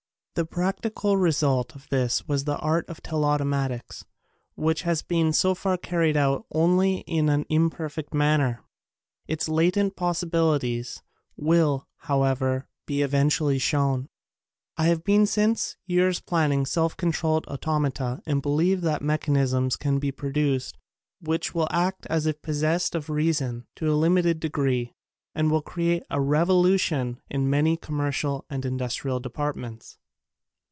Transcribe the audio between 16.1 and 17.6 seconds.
planning self controlled